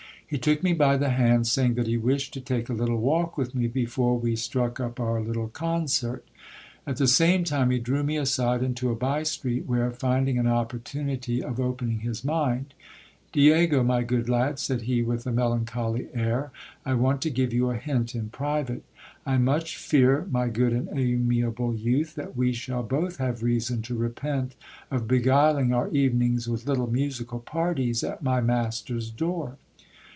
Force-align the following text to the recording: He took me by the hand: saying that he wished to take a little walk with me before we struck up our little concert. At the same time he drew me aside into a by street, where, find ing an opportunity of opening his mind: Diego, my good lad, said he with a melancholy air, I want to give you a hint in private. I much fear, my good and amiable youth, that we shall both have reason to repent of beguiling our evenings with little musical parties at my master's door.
He 0.31 0.37
took 0.37 0.63
me 0.63 0.71
by 0.71 0.95
the 0.95 1.09
hand: 1.09 1.45
saying 1.45 1.73
that 1.73 1.87
he 1.87 1.97
wished 1.97 2.33
to 2.35 2.39
take 2.39 2.69
a 2.69 2.73
little 2.73 3.01
walk 3.01 3.37
with 3.37 3.53
me 3.53 3.67
before 3.67 4.17
we 4.17 4.37
struck 4.37 4.79
up 4.79 4.97
our 4.97 5.19
little 5.19 5.49
concert. 5.49 6.23
At 6.87 6.95
the 6.95 7.05
same 7.09 7.43
time 7.43 7.69
he 7.69 7.79
drew 7.79 8.01
me 8.01 8.15
aside 8.15 8.63
into 8.63 8.89
a 8.89 8.95
by 8.95 9.23
street, 9.23 9.65
where, 9.67 9.91
find 9.91 10.29
ing 10.29 10.37
an 10.37 10.47
opportunity 10.47 11.43
of 11.43 11.59
opening 11.59 11.99
his 11.99 12.23
mind: 12.23 12.73
Diego, 13.33 13.83
my 13.83 14.03
good 14.03 14.29
lad, 14.29 14.57
said 14.57 14.83
he 14.83 15.01
with 15.03 15.27
a 15.27 15.33
melancholy 15.33 16.07
air, 16.13 16.51
I 16.85 16.93
want 16.93 17.21
to 17.23 17.29
give 17.29 17.51
you 17.51 17.69
a 17.69 17.75
hint 17.75 18.15
in 18.15 18.29
private. 18.29 18.85
I 19.25 19.37
much 19.37 19.75
fear, 19.75 20.25
my 20.31 20.47
good 20.47 20.71
and 20.71 20.87
amiable 20.97 21.75
youth, 21.75 22.15
that 22.15 22.37
we 22.37 22.53
shall 22.53 22.83
both 22.83 23.17
have 23.17 23.43
reason 23.43 23.81
to 23.81 23.95
repent 23.97 24.55
of 24.89 25.09
beguiling 25.09 25.73
our 25.73 25.89
evenings 25.89 26.47
with 26.47 26.67
little 26.67 26.87
musical 26.89 27.39
parties 27.41 28.01
at 28.01 28.23
my 28.23 28.39
master's 28.39 29.09
door. 29.11 29.57